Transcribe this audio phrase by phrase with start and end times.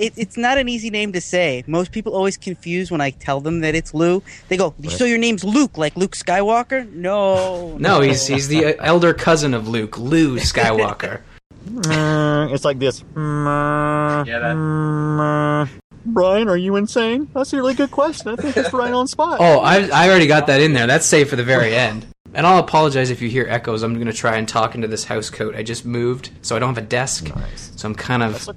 [0.00, 1.62] it, it's not an easy name to say.
[1.66, 4.22] Most people always confuse when I tell them that it's Lou.
[4.48, 9.12] They go, "So your name's Luke, like Luke Skywalker?" No, No, he's he's the elder
[9.14, 11.20] cousin of Luke, Lou Skywalker.
[11.70, 13.02] Mm, it's like this.
[13.14, 15.68] Mm, Yeah, that- mm,
[16.06, 17.28] Brian, are you insane?
[17.34, 18.28] That's a really good question.
[18.30, 19.36] I think it's right on spot.
[19.40, 20.86] Oh, I I already got that in there.
[20.86, 22.06] That's safe for the very end.
[22.32, 23.82] And I'll apologize if you hear echoes.
[23.82, 25.54] I'm going to try and talk into this house coat.
[25.54, 27.34] I just moved, so I don't have a desk.
[27.36, 27.72] Nice.
[27.76, 28.48] So I'm kind of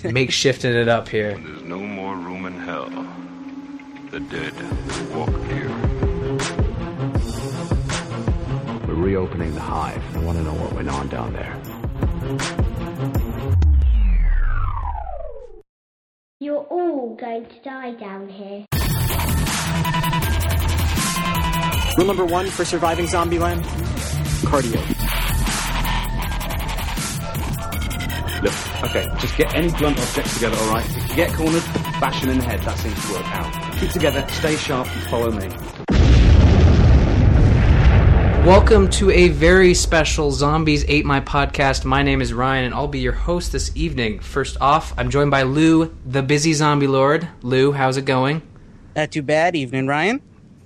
[0.04, 1.36] makeshifting it up here.
[1.36, 2.88] There's no more room in hell.
[4.10, 4.54] The dead
[5.14, 5.68] walk here.
[8.86, 10.02] We're reopening the hive.
[10.16, 11.60] I want to know what went on down there.
[16.40, 18.64] You're all going to die down here.
[21.98, 23.62] Rule number one for surviving Zombieland
[24.44, 24.99] cardio.
[28.84, 30.86] Okay, just get any blunt objects together, alright?
[30.96, 31.64] If you get cornered,
[32.00, 32.60] bash them in the head.
[32.60, 33.78] That seems to work out.
[33.78, 35.48] Keep together, stay sharp, and follow me.
[38.46, 41.84] Welcome to a very special Zombies Ate My podcast.
[41.84, 44.20] My name is Ryan, and I'll be your host this evening.
[44.20, 47.28] First off, I'm joined by Lou, the busy zombie lord.
[47.42, 48.42] Lou, how's it going?
[48.96, 49.54] not too bad.
[49.56, 50.20] Evening, Ryan.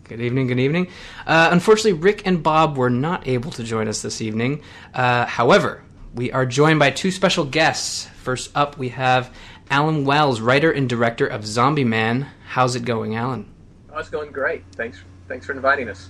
[0.04, 0.88] Good evening, good evening.
[1.26, 4.62] Uh, unfortunately, Rick and Bob were not able to join us this evening.
[4.92, 5.82] Uh, however,
[6.14, 8.06] we are joined by two special guests.
[8.22, 9.34] First up, we have
[9.70, 12.28] Alan Wells, writer and director of Zombie Man.
[12.48, 13.46] How's it going, Alan?
[13.92, 14.64] Oh, it's going great.
[14.72, 16.08] Thanks, thanks for inviting us.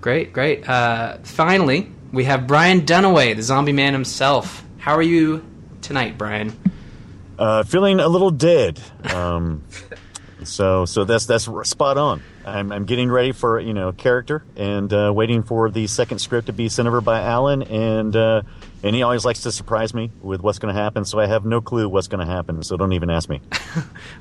[0.00, 0.68] Great, great.
[0.68, 4.64] Uh, finally, we have Brian Dunaway, the Zombie Man himself.
[4.78, 5.44] How are you
[5.82, 6.58] tonight, Brian?
[7.38, 8.80] Uh, feeling a little dead.
[9.04, 9.64] Um,
[10.44, 12.22] so so that's that's spot on.
[12.44, 16.46] I'm, I'm getting ready for you know character and uh, waiting for the second script
[16.46, 18.42] to be sent over by Alan and uh,
[18.82, 21.04] and he always likes to surprise me with what's going to happen.
[21.04, 22.62] So I have no clue what's going to happen.
[22.62, 23.40] So don't even ask me.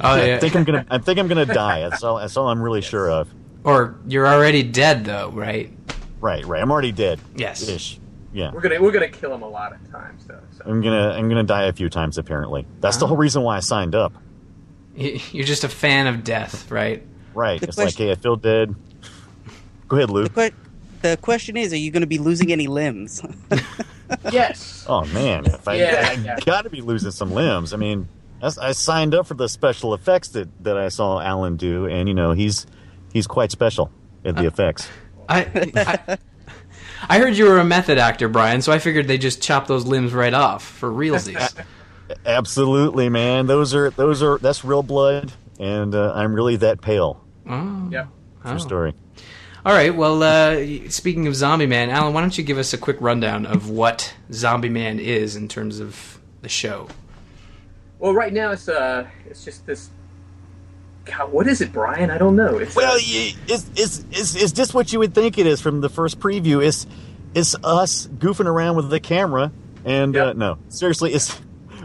[0.04, 1.88] Oh, I think I'm gonna I think I'm gonna die.
[1.88, 2.17] That's all.
[2.17, 3.30] That's all I'm really sure of.
[3.64, 5.72] Or you're already dead, though, right?
[6.20, 6.62] Right, right.
[6.62, 7.20] I'm already dead.
[7.36, 7.67] Yes.
[7.67, 8.00] Ish.
[8.33, 8.52] Yeah.
[8.52, 10.39] We're gonna we're gonna kill him a lot of times though.
[10.58, 10.64] So.
[10.66, 12.66] I'm gonna I'm gonna die a few times apparently.
[12.80, 13.10] That's the uh-huh.
[13.10, 14.14] whole reason why I signed up.
[14.95, 17.04] You're just a fan of death, right?
[17.33, 17.60] Right.
[17.60, 18.76] The it's question- like, hey, I feel dead.
[19.88, 20.23] Go ahead, Lou.
[20.23, 20.55] The, que-
[21.02, 23.21] the question is, are you going to be losing any limbs?
[24.32, 24.86] Yes.
[24.88, 26.39] Oh man, if I, Yeah, I yeah.
[26.45, 27.73] got to be losing some limbs.
[27.73, 28.08] I mean,
[28.42, 32.08] I, I signed up for the special effects that, that I saw Alan do, and
[32.08, 32.66] you know he's
[33.14, 33.92] he's quite special
[34.26, 34.88] at Uh, the effects.
[35.30, 36.17] I, I
[37.10, 39.86] I heard you were a method actor, Brian, so I figured they just chop those
[39.86, 41.54] limbs right off for realsies.
[42.26, 43.48] Absolutely, man.
[43.48, 47.23] Those are those are that's real blood, and uh, I'm really that pale.
[47.50, 47.88] oh.
[47.92, 48.08] Yeah.
[48.45, 48.94] True story.
[49.64, 49.95] All right.
[49.95, 53.45] Well, uh, speaking of Zombie Man, Alan, why don't you give us a quick rundown
[53.45, 56.88] of what Zombie Man is in terms of the show?
[58.00, 59.89] Well, right now it's uh it's just this.
[61.05, 62.10] God, what is it, Brian?
[62.11, 62.58] I don't know.
[62.58, 65.61] It's, uh, Well, y- is is is is this what you would think it is
[65.61, 66.66] from the first preview?
[66.66, 66.88] It's
[67.36, 69.52] it's us goofing around with the camera,
[69.86, 71.33] and uh, no, seriously, it's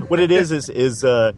[0.08, 1.32] what it is is is uh,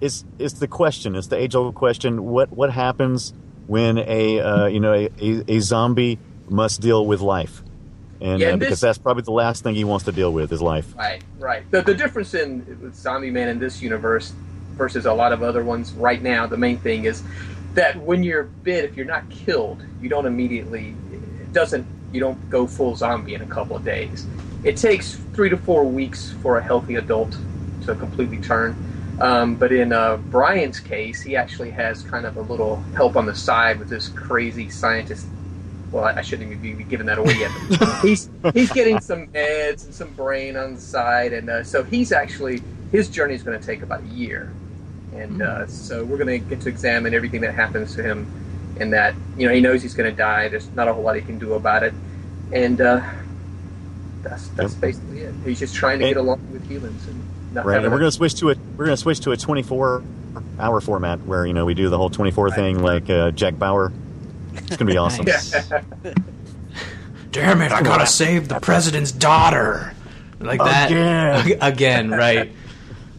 [0.00, 1.14] is is the question.
[1.14, 2.24] It's the age old question.
[2.24, 3.32] What what happens
[3.66, 7.62] when a uh, you know a, a, a zombie must deal with life,
[8.20, 10.52] and Yeah, uh, because this- that's probably the last thing he wants to deal with
[10.52, 10.94] is life.
[10.96, 11.68] Right, right.
[11.70, 14.32] The, the difference in with Zombie Man in this universe
[14.76, 17.22] versus a lot of other ones right now, the main thing is
[17.74, 22.50] that when you're bit, if you're not killed, you don't immediately, it doesn't, you don't
[22.50, 24.26] go full zombie in a couple of days.
[24.64, 27.36] It takes three to four weeks for a healthy adult
[27.86, 28.76] to completely turn.
[29.24, 33.24] Um, but in uh, Brian's case, he actually has kind of a little help on
[33.24, 35.26] the side with this crazy scientist
[35.92, 37.52] well, I shouldn't even be giving that away yet.
[38.02, 42.10] he's he's getting some meds and some brain on the side, and uh, so he's
[42.10, 44.52] actually his journey is going to take about a year,
[45.14, 48.26] and uh, so we're going to get to examine everything that happens to him,
[48.80, 50.48] and that you know he knows he's going to die.
[50.48, 51.94] There's not a whole lot he can do about it,
[52.52, 53.00] and uh,
[54.22, 54.80] that's that's Yep.
[54.80, 55.34] basically it.
[55.44, 57.22] He's just trying to And- get along with humans and
[57.54, 59.36] not Right, and we're going to switch to a we're going to switch to a
[59.36, 60.02] 24
[60.58, 63.92] hour format where you know we do the whole 24 thing like uh, Jack Bauer.
[64.54, 65.24] It's going to be awesome.
[67.30, 67.72] Damn it!
[67.72, 69.92] I gotta save the president's daughter.
[70.38, 71.58] Like that Again.
[71.62, 72.52] again, right?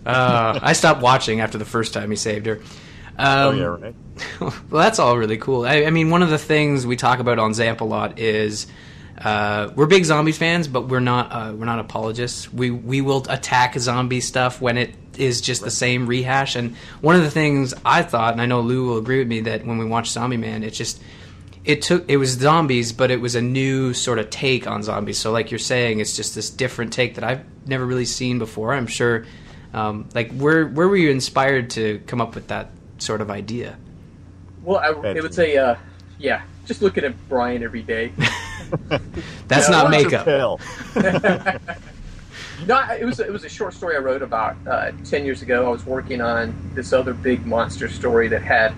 [0.05, 2.61] Uh, I stopped watching after the first time he saved her.
[3.17, 3.95] Oh Um, yeah, right.
[4.39, 5.65] well, that's all really cool.
[5.65, 8.67] I, I mean, one of the things we talk about on Zamp a lot is
[9.17, 12.51] uh, we're big zombies fans, but we're not uh, we're not apologists.
[12.51, 16.55] We we will attack zombie stuff when it is just the same rehash.
[16.55, 19.41] And one of the things I thought, and I know Lou will agree with me,
[19.41, 21.01] that when we watched Zombie Man, it just
[21.63, 25.17] it took it was zombies, but it was a new sort of take on zombies.
[25.17, 28.73] So, like you're saying, it's just this different take that I've never really seen before.
[28.73, 29.25] I'm sure
[29.73, 33.77] Um, like, where where were you inspired to come up with that sort of idea?
[34.63, 35.75] Well, I, it was a uh,
[36.19, 36.41] yeah.
[36.65, 38.11] Just looking at Brian every day.
[39.47, 40.61] That's Yeah, not makeup.
[42.57, 45.67] No, it was it was a short story I wrote about uh, ten years ago.
[45.67, 48.73] I was working on this other big monster story that had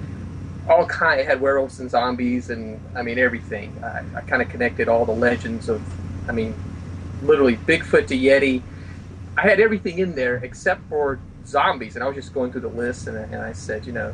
[0.67, 1.19] all kind.
[1.19, 3.73] It had werewolves and zombies, and I mean everything.
[3.83, 5.81] I, I kind of connected all the legends of,
[6.27, 6.55] I mean,
[7.21, 8.63] literally Bigfoot to Yeti.
[9.37, 12.69] I had everything in there except for zombies, and I was just going through the
[12.69, 14.13] list, and, and I said, you know,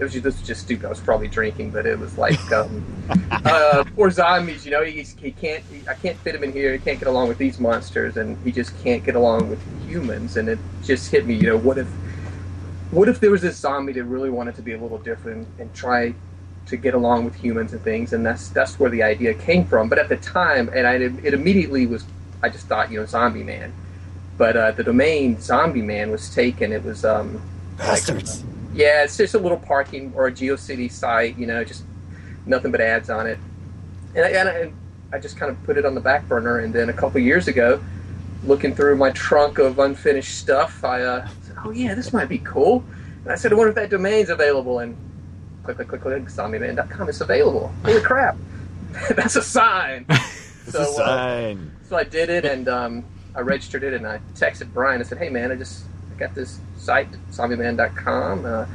[0.00, 0.86] it was just, this was just stupid.
[0.86, 2.82] I was probably drinking, but it was like um,
[3.30, 4.64] uh, poor zombies.
[4.64, 5.62] You know, he, he can't.
[5.70, 6.72] He, I can't fit him in here.
[6.72, 10.38] He can't get along with these monsters, and he just can't get along with humans.
[10.38, 11.34] And it just hit me.
[11.34, 11.86] You know, what if,
[12.90, 15.72] what if there was this zombie that really wanted to be a little different and
[15.74, 16.14] try
[16.66, 18.14] to get along with humans and things?
[18.14, 19.90] And that's that's where the idea came from.
[19.90, 22.04] But at the time, and I it immediately was.
[22.42, 23.70] I just thought, you know, Zombie Man.
[24.38, 26.72] But uh, the domain Zombie Man was taken.
[26.72, 27.42] It was um,
[27.76, 28.44] Bastards.
[28.74, 31.84] Yeah, it's just a little parking or a GeoCity site, you know, just
[32.46, 33.38] nothing but ads on it.
[34.14, 34.72] And I, and I, and
[35.12, 36.58] I just kind of put it on the back burner.
[36.58, 37.82] And then a couple years ago,
[38.44, 42.38] looking through my trunk of unfinished stuff, I uh, said, oh, yeah, this might be
[42.38, 42.84] cool.
[43.24, 44.78] And I said, I wonder if that domain's available.
[44.80, 44.96] And
[45.62, 47.72] click, click, click, click, zombieman.com, it's available.
[47.84, 48.36] Holy crap.
[49.16, 50.06] That's a sign.
[50.66, 51.72] It's So, a uh, sign.
[51.88, 55.00] so I did it, and um, I registered it, and I texted Brian.
[55.00, 58.44] I said, "Hey, man, I just I got this site, zombieman.com.
[58.44, 58.66] Uh,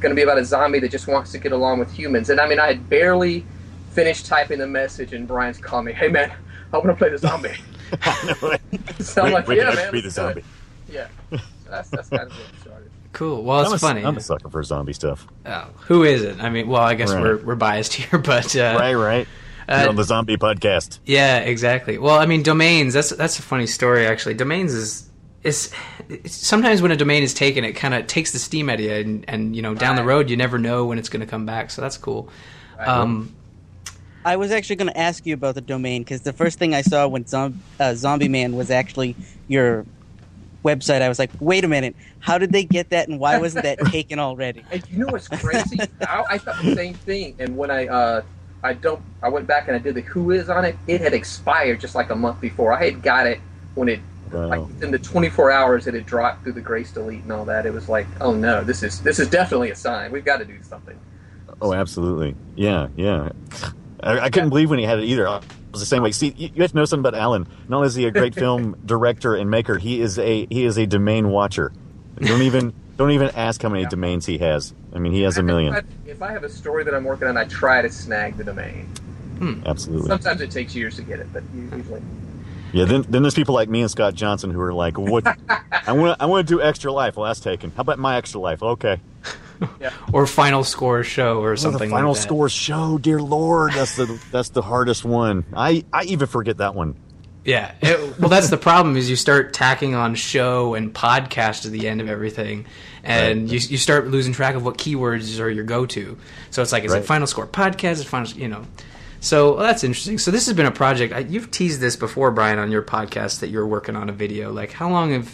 [0.00, 2.40] going to be about a zombie that just wants to get along with humans." And
[2.40, 3.44] I mean, I had barely
[3.92, 6.32] finished typing the message, and Brian's calling me, "Hey, man,
[6.72, 7.54] I want to play the zombie."
[9.00, 10.44] so I'm like, wait, "Yeah, I man, be the let's it." zombie.
[10.90, 11.38] Yeah, so
[11.70, 12.90] that's that's kind of what started.
[13.12, 13.44] Cool.
[13.44, 14.04] Well, it's I'm a, funny.
[14.04, 15.26] I'm a sucker for zombie stuff.
[15.46, 16.40] Oh, who isn't?
[16.40, 17.22] I mean, well, I guess Right.
[17.22, 19.28] we're we're biased here, but uh, right, right.
[19.68, 20.98] uh, You're on the zombie podcast.
[21.06, 21.96] Yeah, exactly.
[21.98, 22.92] Well, I mean, domains.
[22.94, 24.06] That's that's a funny story.
[24.06, 25.08] Actually, domains is
[25.44, 25.74] is it's,
[26.26, 28.92] sometimes when a domain is taken, it kind of takes the steam out of you,
[28.92, 31.46] and, and you know, down the road, you never know when it's going to come
[31.46, 31.70] back.
[31.70, 32.28] So that's cool.
[32.78, 33.34] Um,
[34.24, 36.82] I was actually going to ask you about the domain because the first thing I
[36.82, 39.16] saw when Zom- uh, Zombie Man was actually
[39.48, 39.84] your
[40.64, 41.02] website.
[41.02, 43.78] I was like, wait a minute, how did they get that, and why wasn't that
[43.90, 44.64] taken already?
[44.70, 45.78] And you know what's crazy?
[46.00, 47.36] I, I thought the same thing.
[47.38, 48.22] And when I uh,
[48.62, 50.76] I don't, I went back and I did the WHOIS on it.
[50.86, 52.72] It had expired just like a month before.
[52.72, 53.40] I had got it
[53.74, 54.00] when it
[54.34, 54.46] Wow.
[54.48, 57.66] like within the 24 hours it had dropped through the grace delete and all that.
[57.66, 60.12] It was like, oh no, this is this is definitely a sign.
[60.12, 60.98] We've got to do something.
[61.62, 62.34] Oh, absolutely.
[62.56, 63.30] Yeah, yeah.
[64.02, 65.26] I, I couldn't believe when he had it either.
[65.28, 65.40] I
[65.72, 66.12] was the same way.
[66.12, 67.46] See, you, you have to know something about Alan.
[67.68, 70.76] Not only is he a great film director and maker, he is a he is
[70.78, 71.72] a domain watcher.
[72.18, 73.88] Don't even don't even ask how many Yeah.
[73.88, 74.74] domains he has.
[74.92, 75.74] I mean, he has a If million.
[75.74, 78.44] I, if I have a story that I'm working on, I try to snag the
[78.44, 78.86] domain.
[79.38, 79.62] Hmm.
[79.66, 80.06] Absolutely.
[80.08, 82.00] Sometimes it takes years to get it, but usually.
[82.74, 82.84] Yeah.
[82.86, 85.24] Then then there's people like me and Scott Johnson who are like, what?
[85.86, 87.16] I want I want to do extra life.
[87.16, 87.70] Well, that's taken.
[87.70, 88.62] How about my extra life?
[88.62, 89.00] Okay.
[89.80, 89.92] Yeah.
[90.12, 91.88] or final score show or Oh, something.
[91.88, 92.22] the final like that.
[92.22, 95.44] score show, dear Lord, that's the that's the hardest one.
[95.56, 96.96] I I even forget that one.
[97.44, 97.72] Yeah.
[97.80, 101.86] It, well, that's the problem is you start tacking on show and podcast to the
[101.88, 102.66] end of everything,
[103.04, 103.52] and Right.
[103.62, 106.18] you you start losing track of what keywords are your go to.
[106.50, 107.02] So it's like, is Right.
[107.02, 107.92] it Final Score podcast?
[107.92, 108.28] Is final?
[108.32, 108.66] You know.
[109.24, 110.18] So well, that's interesting.
[110.18, 111.14] So this has been a project.
[111.14, 114.52] I, you've teased this before, Brian, on your podcast that you're working on a video.
[114.52, 115.32] Like, how long have?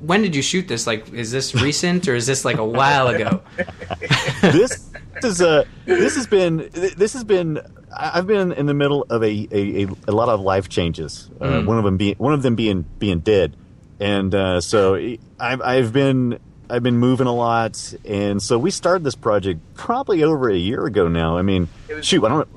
[0.00, 0.86] When did you shoot this?
[0.86, 3.40] Like, is this recent or is this like a while ago?
[4.42, 4.90] this
[5.22, 7.58] is a this has been this has been
[7.96, 11.30] I- I've been in the middle of a a, a, a lot of life changes.
[11.40, 13.56] Uh, one of them being one of them being being dead,
[14.00, 14.94] and uh, so
[15.38, 20.22] I've I've been I've been moving a lot, and so we started this project probably
[20.22, 21.38] over a year ago now.
[21.38, 21.68] I mean,
[22.02, 22.48] shoot, I don't.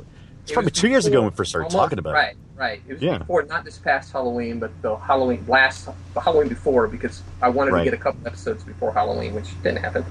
[0.44, 2.32] It's It probably was two years ago when we first started almost- talking about right,
[2.34, 2.38] it.
[2.56, 2.82] Right, right.
[2.88, 3.18] It was Yeah.
[3.20, 7.74] before, not this past Halloween, but the Halloween last, the Halloween before, because I wanted
[7.74, 7.84] Right.
[7.86, 10.04] to get a couple episodes before Halloween, which didn't happen.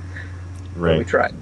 [0.77, 0.99] Right.
[0.99, 1.35] We tried,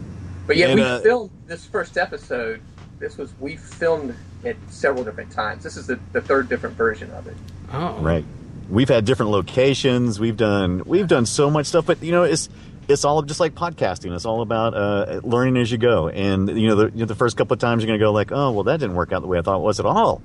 [0.47, 2.61] but yeah, And, we uh, filmed this first episode.
[2.99, 4.14] This was we filmed
[4.45, 5.62] it several different times.
[5.62, 7.37] This is the, the third different version of it.
[7.73, 8.25] Oh, Right.
[8.71, 10.21] We've had different locations.
[10.21, 12.49] We've done we've done so much stuff, but you know, it's
[12.88, 14.14] it's all just like podcasting.
[14.14, 16.09] It's all about uh, learning as you go.
[16.09, 18.12] And you know, the, you know, the first couple of times you're going to go
[18.12, 20.23] like, "Oh, well, that didn't work out the way I thought it was at all."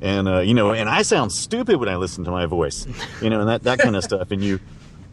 [0.00, 2.86] And uh, you know, and I sound stupid when I listen to my voice,
[3.20, 4.30] you know, and that that kind of stuff.
[4.30, 4.60] And you,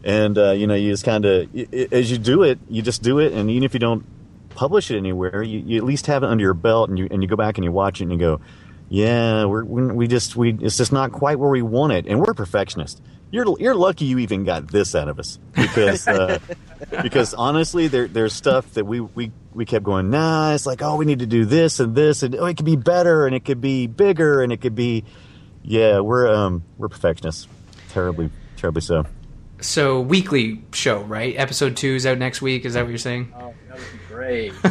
[0.04, 1.54] and uh, you know, you just kind of
[1.92, 4.04] as you do it, you just do it, and even if you don't
[4.50, 7.22] publish it anywhere, you, you at least have it under your belt, and you and
[7.22, 8.40] you go back and you watch it and you go,
[8.88, 12.34] yeah, we're, we just we it's just not quite where we want it, and we're
[12.34, 13.00] perfectionists.
[13.34, 16.38] You're you're lucky you even got this out of us because uh,
[17.02, 20.08] because honestly, there there's stuff that we we we kept going.
[20.08, 22.64] Nah, it's like oh, we need to do this and this, and oh, it could
[22.64, 25.02] be better, and it could be bigger, and it could be
[25.64, 25.98] yeah.
[25.98, 27.48] We're um we're perfectionists,
[27.88, 29.04] terribly terribly so.
[29.60, 31.34] so weekly show, right?
[31.36, 32.64] Episode two is out next week.
[32.64, 33.34] Is that what you're saying?
[33.36, 34.52] Oh, that would be great.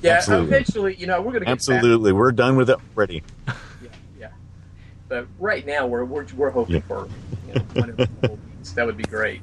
[0.00, 0.46] yeah, Absolutely.
[0.46, 3.24] eventually, you know, we're going to get back- Absolutely, we're done with it already.
[5.10, 5.20] Yeah, yeah.
[5.20, 6.80] But right now, we're we're, we're hoping Yeah.
[6.82, 7.08] for
[7.48, 8.72] you know, one every couple weeks.
[8.72, 9.40] That would be great.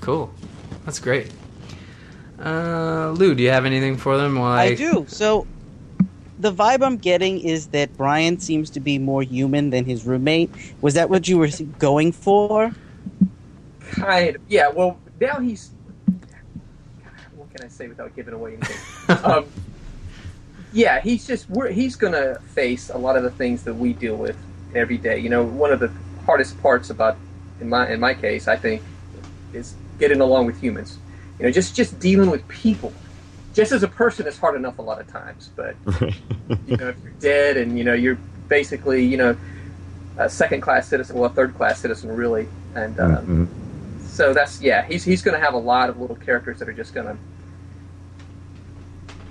[0.00, 0.32] Cool.
[0.84, 1.30] That's great.
[2.38, 4.38] Uh, Lou, do you have anything for them?
[4.38, 5.06] While I do.
[5.08, 5.46] So
[6.40, 10.50] the vibe I'm getting is that Brian seems to be more human than his roommate.
[10.80, 12.72] Was that what you were going for?
[13.92, 14.42] Kind of.
[14.48, 14.68] Yeah.
[14.68, 15.70] Well, now he's.
[17.36, 19.16] What can I say without giving away anything?
[19.24, 19.46] um,
[20.72, 21.48] yeah, he's just.
[21.48, 24.36] We're, he's going to face a lot of the things that we deal with
[24.76, 25.18] every day.
[25.18, 25.90] You know, one of the
[26.26, 27.16] hardest parts about,
[27.60, 28.82] in my in my case, I think,
[29.52, 30.98] is getting along with humans.
[31.38, 32.92] You know, just just dealing with people.
[33.54, 35.76] Just as a person, is hard enough a lot of times, but
[36.66, 39.36] you know, if you're dead and you know you're basically you know
[40.16, 43.48] a second class citizen, well, a third class citizen, really, and uh, Mhm.
[44.02, 44.84] so that's yeah.
[44.86, 47.16] He's he's going to have a lot of little characters that are just going to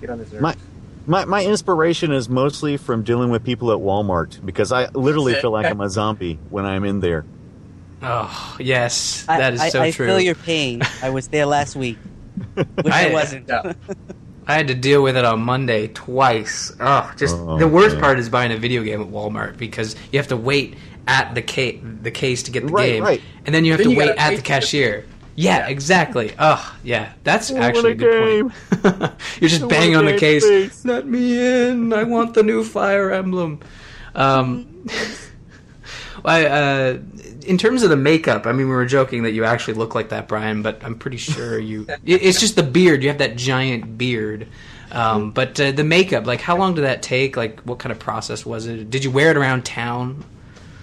[0.01, 0.41] get on his nerves.
[0.41, 0.55] My-
[1.05, 5.51] My my inspiration is mostly from dealing with people at Walmart because I literally feel
[5.51, 7.25] like I'm a zombie when I'm in there.
[8.05, 10.05] Oh, yes, I, that is I, so I true.
[10.07, 10.81] feel your pain.
[11.01, 11.97] I was there last week.
[12.57, 13.47] Wish I, I- wasn't.
[13.47, 13.73] Yeah.
[13.89, 14.13] Uh,
[14.45, 16.73] I had to deal with it on Monday twice.
[16.81, 18.01] Oh, just Oh, the worst man.
[18.03, 20.75] part is buying a video game at Walmart because you have to wait
[21.07, 23.21] at the ca- the case to get the Right, game, right.
[23.45, 25.05] and then you have Then to you wait at the for the- cashier.
[25.35, 25.67] Yeah, Yeah.
[25.67, 26.33] exactly.
[26.37, 29.13] Oh, yeah, that's want actually a a good point.
[29.39, 30.45] You're just banging on the case.
[30.45, 30.85] please.
[30.85, 31.93] Let me in.
[31.93, 33.59] I want the new Fire Emblem.
[34.15, 34.87] Um,
[36.25, 36.99] I, uh,
[37.45, 40.09] in terms of the makeup, I mean, we were joking that you actually look like
[40.09, 41.85] that, Brian, but I'm pretty sure you.
[42.05, 43.03] it's just the beard.
[43.03, 44.47] You have that giant beard.
[44.91, 47.35] Um, but uh, the makeup, like, how long did that take?
[47.35, 48.91] Like, what kind of process was it?
[48.91, 50.23] Did you wear it around town?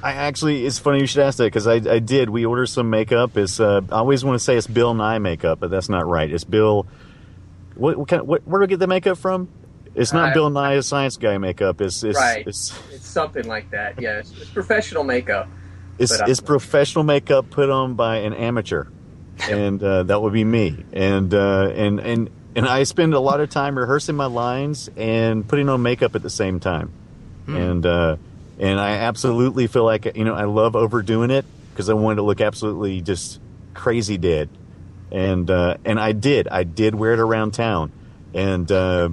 [0.03, 2.31] I actually, it's funny you should ask that because I, I did.
[2.31, 3.37] We ordered some makeup.
[3.37, 6.31] It's uh, I always want to say it's Bill Nye makeup, but that's not right.
[6.31, 6.87] It's Bill.
[7.75, 8.27] What, what kind?
[8.27, 9.49] What, where do we get the makeup from?
[9.95, 11.81] It's not Uh, Bill Nye, a science guy makeup.
[11.81, 12.47] It's it's Right.
[12.47, 14.01] it's It's something like that.
[14.01, 15.49] Yeah, it's, it's professional makeup.
[15.99, 18.87] it's, uh, professional makeup put on by an amateur,
[19.51, 20.85] and uh, that would be me.
[20.93, 25.47] And uh, and and and I spend a lot of time rehearsing my lines and
[25.47, 26.93] putting on makeup at the same time.
[27.47, 28.17] And uh,
[28.61, 32.23] and I absolutely feel like you know I love overdoing it because I wanted to
[32.23, 33.41] look absolutely just
[33.75, 34.49] crazy dead.
[35.11, 36.47] And uh, and I did.
[36.47, 37.91] I did wear it around town,
[38.33, 38.71] and.
[38.71, 39.09] Uh,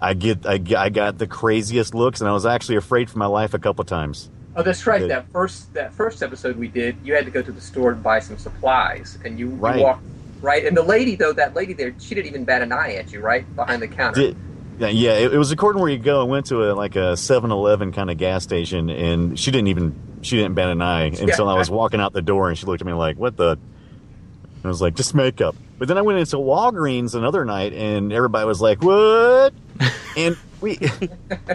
[0.00, 3.26] I get, I, I got the craziest looks, and I was actually afraid for my
[3.26, 4.28] life a couple times.
[4.56, 4.98] Oh, that's right.
[4.98, 5.10] Good.
[5.10, 8.02] That first that first episode we did, you had to go to the store and
[8.02, 9.76] buy some supplies, and you, Right.
[9.76, 10.02] you walked
[10.40, 10.66] right.
[10.66, 13.20] And the lady though, that lady there, she didn't even bat an eye at you,
[13.20, 14.20] right behind the counter.
[14.20, 14.36] Did,
[14.78, 16.20] yeah, yeah, it, it was according where you go.
[16.20, 19.94] I went to a, like a 7-Eleven kind of gas station, and she didn't even
[20.22, 22.80] she didn't bat an eye until I was walking out the door, and she looked
[22.80, 26.18] at me like, "What the?" And I was like, "Just makeup." But then I went
[26.20, 29.52] into Walgreens another night, and everybody was like, "What?"
[30.16, 30.78] and we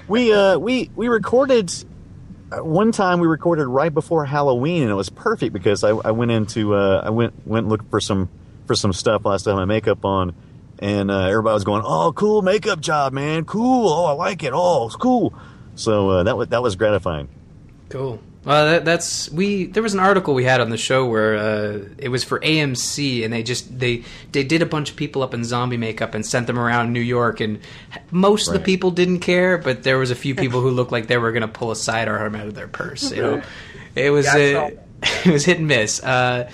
[0.07, 1.71] we uh we we recorded
[2.51, 6.12] uh, one time we recorded right before Halloween, and it was perfect because I, I
[6.12, 8.29] went into uh, I went went looked for some
[8.65, 10.36] for some stuff last time I had makeup on,
[10.79, 13.46] and uh, everybody was going, "Oh, cool makeup job, man!
[13.46, 13.88] Cool!
[13.89, 14.51] Oh, I like it!
[14.53, 15.34] Oh, it's cool!"
[15.75, 17.29] So uh, that was that was gratifying.
[17.89, 18.19] Cool.
[18.48, 19.65] Well, that, that's we.
[19.65, 23.25] There was an article we had on the show where uh, it was for AMC,
[23.25, 26.25] and they just they they did a bunch of people up in zombie makeup and
[26.25, 27.60] sent them around New York, and
[28.10, 31.07] most of the people didn't care, but there was a few people who looked like
[31.07, 33.12] they were going to pull a sidearm out of their purse.
[33.12, 33.41] You know,
[33.96, 34.69] it was Yeah, I uh,
[35.25, 36.01] it was hit and miss.
[36.01, 36.50] Uh,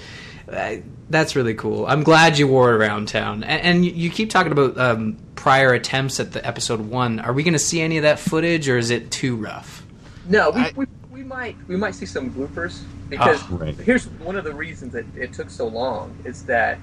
[0.52, 1.86] I- that's really cool.
[1.86, 5.18] I'm glad you wore it around town, and, and you, you keep talking about um,
[5.36, 7.20] prior attempts at the episode one.
[7.20, 9.86] Are we going to see any of that footage, or is it too rough?
[10.28, 13.76] No, we, I- we, we might we might see some bloopers because Ah, right.
[13.76, 16.80] here's one of the reasons that it took so long is that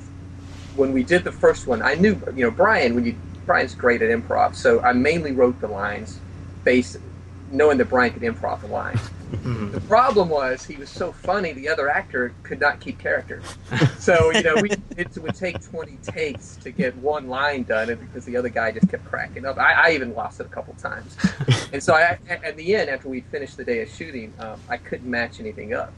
[0.76, 4.00] when we did the first one, I knew you know Brian when you Brian's great
[4.02, 6.20] at improv, so I mainly wrote the lines
[6.62, 6.98] based
[7.50, 9.00] knowing that Brian could improv the lines.
[9.30, 13.42] The problem was he was so funny, the other actor could not keep character.
[13.98, 18.00] So you know, we, it would take twenty takes to get one line done, and
[18.00, 19.58] because the other guy just kept cracking up.
[19.58, 21.16] I, I even lost it a couple times.
[21.72, 24.58] And so, I, at at the end, after we finished the day of shooting, um,
[24.68, 25.92] I couldn't match anything up.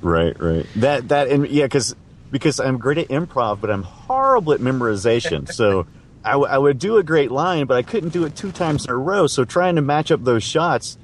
[0.00, 0.64] Right, right.
[0.76, 1.96] That that and yeah, because
[2.30, 5.52] because I'm great at improv, but I'm horrible at memorization.
[5.52, 5.86] so
[6.24, 8.84] I, w- I would do a great line, but I couldn't do it two times
[8.84, 9.26] in a row.
[9.26, 10.98] So trying to match up those shots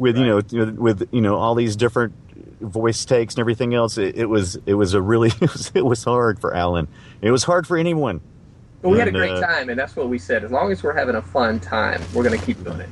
[0.00, 2.14] with you know with- with you know all these different
[2.60, 5.84] voice takes and everything else, it, it was it was a really it was, it
[5.84, 6.88] was hard for Alan.
[7.22, 8.20] It was hard for anyone.
[8.82, 10.42] But we had a great uh, time, and that's what we said.
[10.42, 12.88] As long as we're having a fun time, we're going to keep doing it.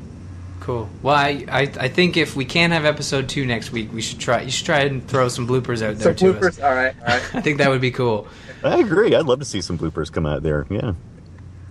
[0.60, 0.86] Cool.
[1.02, 4.18] Well, I, I I think if we can't have episode two next week, we should
[4.18, 4.42] try.
[4.42, 6.48] You should try and throw some bloopers out there Some to bloopers.
[6.48, 6.60] us.
[6.60, 7.22] All right, all right.
[7.34, 8.28] I think that would be cool.
[8.62, 9.14] I agree.
[9.14, 10.66] I'd love to see some bloopers come out there.
[10.68, 10.92] Yeah.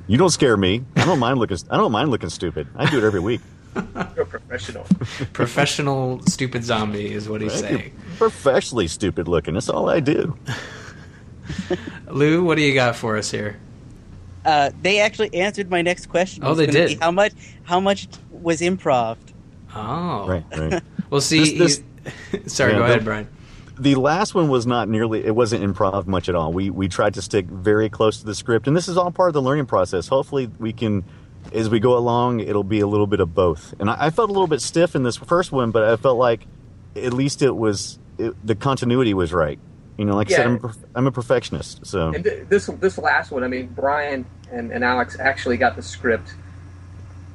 [0.08, 0.84] You don't scare me.
[0.96, 1.58] I don't mind looking.
[1.70, 2.67] I don't mind looking stupid.
[2.75, 3.41] I do it every week.
[4.15, 4.86] You're a professional.
[5.34, 7.93] Professional stupid zombie is what he's saying.
[8.17, 9.53] Professionally stupid looking.
[9.55, 10.38] That's all I do.
[12.10, 13.60] Lou, what do you got for us here?
[14.46, 16.43] Uh, they actually answered my next question.
[16.46, 17.00] Oh, they did?
[17.01, 17.34] How much?
[17.63, 19.17] How much was improv?
[19.75, 20.43] Oh, Right.
[20.57, 20.81] Right.
[21.10, 21.81] Well, see, This-
[22.34, 23.27] you- sorry, Yeah, go the- ahead, Brian.
[23.79, 27.13] the last one was not nearly it wasn't improv much at all we we tried
[27.13, 29.65] to stick very close to the script and this is all part of the learning
[29.67, 31.03] process hopefully we can
[31.54, 34.30] as we go along it'll be a little bit of both and i, I felt
[34.30, 36.46] a little bit stiff in this first one but i felt like
[36.96, 39.60] at least it was it, the continuity was right
[39.98, 42.98] you know like i said I'm, a I'm a perfectionist so And th- this this
[42.98, 46.34] last one, I mean, Brian and, and Alex actually got the script.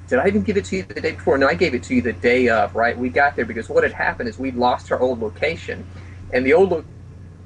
[0.08, 1.38] Did I even give it to you the day before?
[1.38, 2.74] No, I gave it to you the day of.
[2.74, 5.86] Right, we got there because what had happened is we'd lost our old location,
[6.32, 6.84] and the old lo-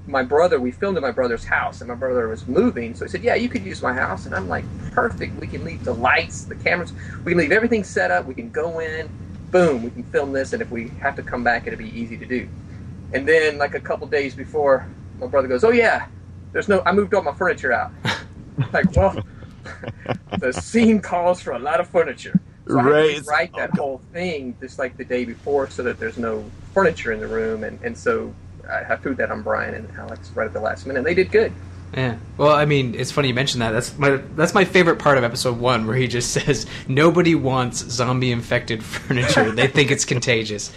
[0.06, 3.08] my brother we filmed at my brother's house, and my brother was moving, so he
[3.10, 5.38] said, "Yeah, you could use my house," and I'm like, "Perfect.
[5.40, 6.92] We can leave the lights, the cameras,
[7.24, 8.26] we can leave everything set up.
[8.26, 9.08] We can go in,
[9.50, 12.16] boom, we can film this, and if we have to come back, it'll be easy
[12.16, 12.48] to do."
[13.12, 14.86] And then, like a couple days before,
[15.20, 16.06] my brother goes, "Oh yeah,
[16.52, 16.82] there's no.
[16.86, 17.92] I moved all my furniture out."
[18.72, 19.18] like, well,
[20.38, 22.40] the scene calls for a lot of furniture.
[22.68, 23.04] So I had to Right.
[23.04, 26.44] rewrite that whole thing just like the day before, so that there's no
[26.74, 28.34] furniture in the room, and and so
[28.70, 30.98] I, I threw that on Brian and Alex right at the last minute.
[30.98, 31.52] and They did good.
[31.94, 32.16] Yeah.
[32.36, 33.70] Well, I mean, it's funny you mentioned that.
[33.70, 37.78] That's my that's my favorite part of episode one, where he just says nobody wants
[37.78, 39.52] zombie infected furniture.
[39.52, 40.72] they think it's contagious.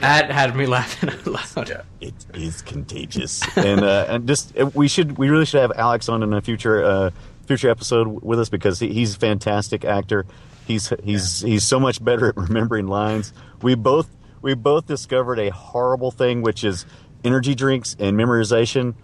[0.00, 1.68] That had me laughing out loud.
[1.68, 1.82] Yeah.
[2.00, 6.08] it is contagious and uh, and just uh, we should we really should have alex
[6.08, 7.10] on in a future uh,
[7.46, 10.26] future episode with us because he, he's a fantastic actor
[10.66, 14.08] he's he's he's so much better at remembering lines we both
[14.42, 16.84] we both discovered a horrible thing which is
[17.24, 18.94] energy drinks and memorization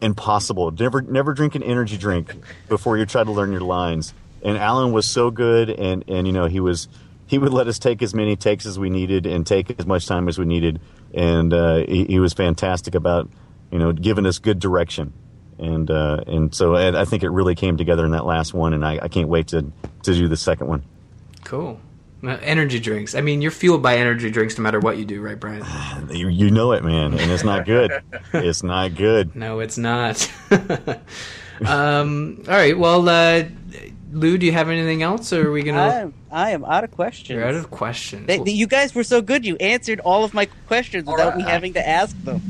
[0.00, 0.70] impossible.
[0.70, 2.34] Never never drink an energy drink
[2.68, 4.14] before you try to learn your lines.
[4.42, 6.88] And alan was so good and and you know he was
[7.26, 10.06] he would let us take as many takes as we needed and take as much
[10.06, 10.80] time as we needed.
[11.12, 13.28] And uh, he, he was fantastic about
[13.70, 15.12] you know giving us good direction.
[15.58, 18.72] And uh, and so and I think it really came together in that last one
[18.72, 19.62] and I, I can't wait to
[20.04, 20.84] to do the second one.
[21.44, 21.80] Cool.
[22.22, 23.14] Uh, energy drinks.
[23.14, 25.64] I mean, you're fueled by energy drinks no matter what you do, right, Brian?
[26.10, 27.92] you, you know it man and it's not good
[28.32, 30.28] it's not good No, it's not.
[31.64, 32.76] um, all right.
[32.76, 33.44] Well, uh,
[34.10, 35.80] Lou, do you have anything else, or are we gonna?
[35.80, 37.36] I am, I am out of questions.
[37.36, 38.26] You're out of questions.
[38.26, 39.44] They, you guys were so good.
[39.44, 42.42] You answered all of my questions without me having to ask them.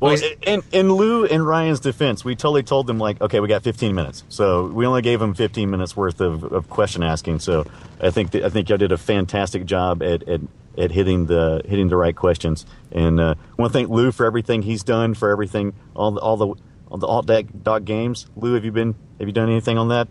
[0.00, 3.64] Well, in, in Lou and Ryan's defense, we totally told them like, okay, we got
[3.64, 7.40] 15 minutes, so we only gave them 15 minutes worth of, of question asking.
[7.40, 7.66] So
[8.00, 10.40] I think that, I think y'all did a fantastic job at, at,
[10.76, 12.64] at hitting the hitting the right questions.
[12.92, 16.20] And uh, I want to thank Lou for everything he's done, for everything, all the
[16.20, 16.54] all the
[16.88, 18.28] all the alt deck dog games.
[18.36, 20.06] Lou, have you been have you done anything on that?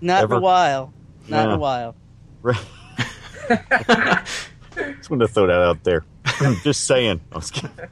[0.00, 0.92] Not in a while.
[1.28, 1.94] Not in a while.
[2.42, 2.56] Right.
[4.74, 6.04] Just wanted to throw that out there.
[6.46, 7.20] I'm just saying.
[7.32, 7.70] I was kidding.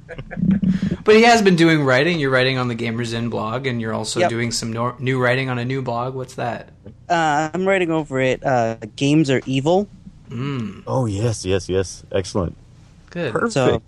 [1.02, 2.20] But he has been doing writing.
[2.20, 4.28] You're writing on the Gamers In blog, and you're also Yep.
[4.30, 6.14] doing some nor- new writing on a new blog.
[6.14, 6.68] What's that?
[7.08, 8.44] Uh, I'm writing over it.
[8.44, 9.88] Uh, Games are evil.
[10.28, 12.04] Mm, Oh yes, yes, yes.
[12.12, 12.54] Excellent.
[13.08, 13.32] good.
[13.32, 13.52] Perfect.
[13.54, 13.82] So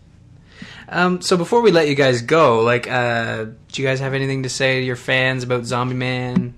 [0.88, 4.42] Um, so before we let you guys go, like, uh, do you guys have anything
[4.44, 6.54] to say to your fans about Zombie Man?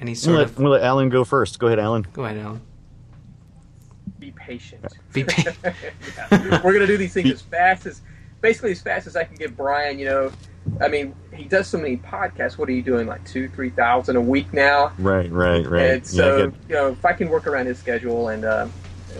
[0.00, 0.50] Any I'm sort gonna, of?
[0.50, 1.58] I'm gonna let Alan go first.
[1.58, 2.06] Go ahead, Alan.
[2.12, 2.60] Go ahead, Alan.
[4.48, 4.84] Patient.
[5.14, 6.60] Yeah.
[6.64, 8.00] We're gonna do these things as fast as,
[8.40, 9.98] basically as fast as I can get Brian.
[9.98, 10.32] You know,
[10.80, 12.56] I mean, he does so many podcasts.
[12.58, 13.06] What are you doing?
[13.06, 14.92] Like two, three thousand a week now.
[14.98, 15.82] Right, right, right.
[15.90, 18.68] And so, yeah, you know, if I can work around his schedule, and uh,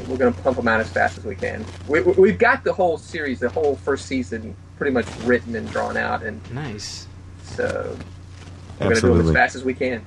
[0.08, 1.64] we're going to pump them out as fast as we can.
[1.88, 5.68] We, we- we've got the whole series, the whole first season, pretty much written and
[5.70, 7.06] drawn out, and nice.
[7.42, 7.96] so
[8.80, 10.04] we're going to do them as fast as we can.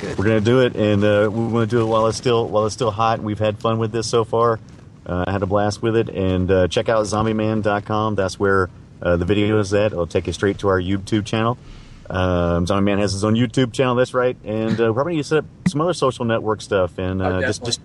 [0.00, 2.66] We're gonna do it, and uh, we want to do it while it's still while
[2.66, 3.20] it's still hot.
[3.20, 4.58] We've had fun with this so far.
[5.06, 8.14] Uh, I had a blast with it, and uh, check out zombieman.com.
[8.14, 8.68] That's where
[9.00, 9.92] uh, the video is at.
[9.92, 11.58] It'll take you straight to our YouTube channel.
[12.10, 13.94] Um, Zombie Man has his own YouTube channel.
[13.94, 17.22] That's right, and uh, we're probably gonna set up some other social network stuff, and
[17.22, 17.80] uh, Oh, just just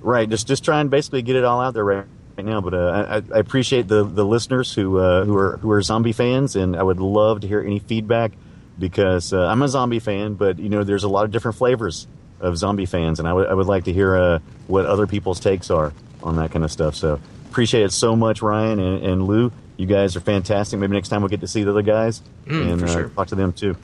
[0.00, 2.04] right, just just try and basically get it all out there right,
[2.36, 2.60] right now.
[2.60, 6.12] But uh, I, I appreciate the the listeners who uh, who are who are zombie
[6.12, 8.32] fans, and I would love to hear any feedback
[8.82, 12.08] because uh, I'm a zombie fan, but you know there's a lot of different flavors
[12.40, 15.38] of zombie fans, and I would I would like to hear uh, what other people's
[15.38, 16.96] takes are on that kind of stuff.
[16.96, 19.52] So appreciate it so much, Ryan and, and Lou.
[19.76, 20.80] You guys are fantastic.
[20.80, 23.08] Maybe next time we'll get to see the other guys Mm, and for uh, sure.
[23.10, 23.76] talk to them too.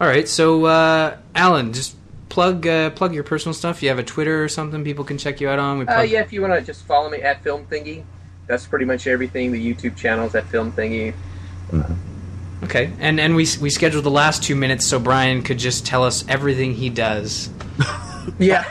[0.00, 1.96] All right, so uh, Alan, just
[2.28, 3.80] plug uh, plug your personal stuff.
[3.84, 5.78] You have a Twitter or something people can check you out on.
[5.78, 8.02] We Uh, yeah, if you want to just follow me at Film Thingy,
[8.48, 9.52] that's pretty much everything.
[9.52, 11.14] The YouTube channel's at Film Thingy.
[12.74, 16.02] Okay, and and we we scheduled the last two minutes so Brian could just tell
[16.02, 17.50] us everything he does.
[18.38, 18.64] Yeah.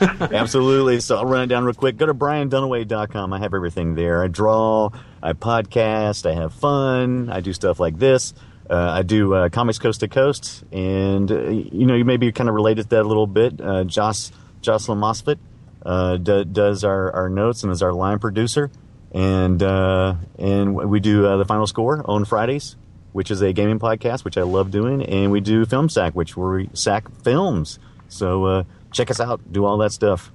[0.00, 1.00] Absolutely.
[1.00, 1.98] So I'll run it down real quick.
[1.98, 3.30] Go to briandunaway.com.
[3.30, 4.24] I have everything there.
[4.24, 4.88] I draw,
[5.22, 8.32] I podcast, I have fun, I do stuff like this.
[8.70, 12.32] Uh, I do uh, comics coast to coast, and uh, you know you may be
[12.32, 13.60] kind of related to that a little bit.
[13.60, 15.38] Uh, Joss Jocelyn Mosfet
[15.84, 18.70] uh, do, does our, our notes and is our line producer,
[19.12, 22.76] and uh, and we do uh, the final score on Fridays,
[23.12, 26.36] which is a gaming podcast, which I love doing, and we do Film Sack, which
[26.36, 27.78] we sack films.
[28.08, 30.30] So uh, check us out, do all that stuff.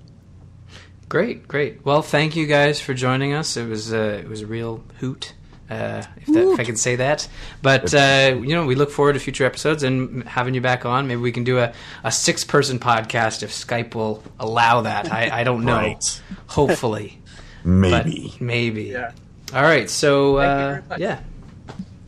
[1.08, 1.86] Great, great.
[1.86, 3.58] Well, thank you guys for joining us.
[3.58, 5.34] It was uh, it was a real hoot,
[5.70, 7.28] uh, if, that, if I can say that.
[7.62, 11.08] But uh, you know, we look forward to future episodes and having you back on.
[11.08, 15.12] Maybe we can do a, a six person podcast if Skype will allow that.
[15.12, 15.76] I, I don't know.
[15.78, 16.22] Right.
[16.48, 17.20] Hopefully,
[17.64, 18.32] Maybe.
[18.32, 18.84] but maybe.
[18.86, 19.12] Yeah.
[19.54, 19.88] All right.
[19.90, 21.00] So Thank you uh, very much.
[21.00, 21.20] yeah.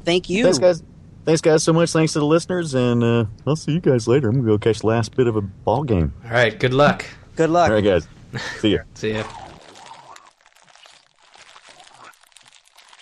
[0.07, 0.43] Thank you.
[0.43, 0.83] Thanks, guys.
[1.25, 1.91] Thanks, guys, so much.
[1.91, 4.29] Thanks to the listeners, and uh, I'll see you guys later.
[4.29, 6.13] I'm gonna go catch the last bit of a ball game.
[6.23, 6.57] All right.
[6.57, 7.05] Good luck.
[7.35, 7.67] Good luck.
[7.67, 8.07] All right, guys.
[8.59, 8.79] See you.
[8.93, 9.25] See ya.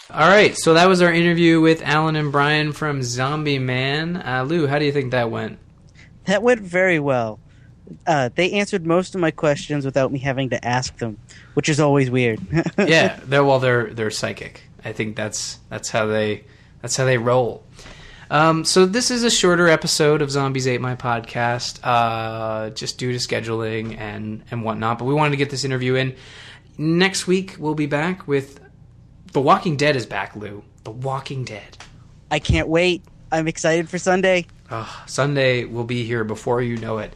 [0.10, 4.16] All right, so that was our interview with Alan and Brian from Zombie Man.
[4.16, 5.60] Uh, Lou, how do you think that went?
[6.24, 7.40] That went very well.
[8.08, 11.20] Uh, they answered most of my questions without me having to ask them,
[11.54, 12.40] which is always weird.
[12.80, 14.64] yeah, they're well, they're they're psychic.
[14.84, 16.46] I think that's that's how they
[16.86, 17.64] that's how they roll.
[18.30, 23.12] Um, so this is a shorter episode of Zombies Ate My podcast, uh, just due
[23.12, 25.00] to scheduling and and whatnot.
[25.00, 26.16] But we wanted to get this interview in.
[26.78, 28.60] Next week we'll be back with
[29.34, 30.64] The Walking Dead is back, Lou.
[30.84, 31.76] The Walking Dead.
[32.30, 33.02] I can't wait.
[33.32, 34.46] I'm excited for Sunday.
[34.70, 37.16] Oh, Sunday will be here before you know it.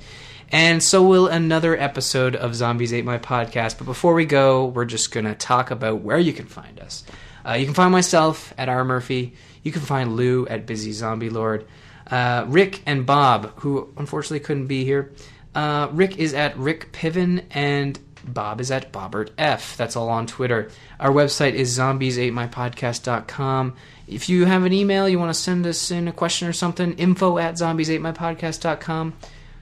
[0.51, 3.77] And so will another episode of Zombies Ate My Podcast.
[3.77, 7.03] But before we go, we're just going to talk about where you can find us.
[7.47, 8.83] Uh, you can find myself at R.
[8.83, 9.35] Murphy.
[9.63, 11.65] You can find Lou at Busy Zombie Lord.
[12.09, 15.11] Uh, Rick and Bob, who unfortunately couldn't be here.
[15.53, 19.77] Uh, Rick is at Rick Piven and Bob is at Bobbert F.
[19.77, 20.69] That's all on Twitter.
[20.99, 23.75] Our website is zombies8mypodcast.com.
[24.07, 26.93] If you have an email, you want to send us in a question or something,
[26.93, 29.13] info at zombies8mypodcast.com.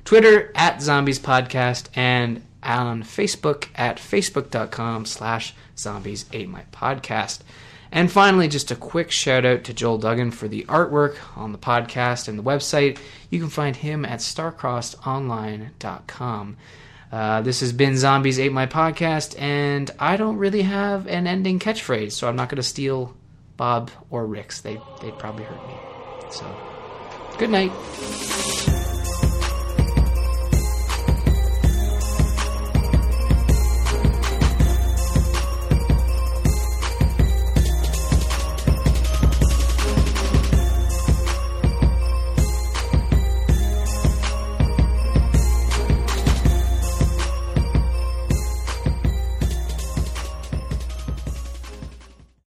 [0.05, 7.39] Twitter at Zombies Podcast and on Facebook at facebook.com slash zombies ate my podcast.
[7.97, 11.57] And finally, just a quick shout out to Joel Duggan for the artwork on the
[11.57, 12.99] podcast and the website.
[13.31, 16.57] You can find him at starcrossonline.com.
[17.11, 21.57] Uh, this has been Zombies Ate My Podcast, and I don't really have an ending
[21.57, 23.15] catchphrase, so I'm not going to steal
[23.55, 24.61] Bob or Rick's.
[24.61, 25.73] They, they'd probably hurt me.
[26.29, 26.55] So,
[27.39, 27.71] good night.